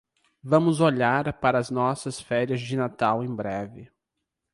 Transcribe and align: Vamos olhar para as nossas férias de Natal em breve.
Vamos 0.41 0.81
olhar 0.81 1.31
para 1.33 1.59
as 1.59 1.69
nossas 1.69 2.19
férias 2.19 2.59
de 2.59 2.75
Natal 2.75 3.23
em 3.23 3.27
breve. 3.31 3.91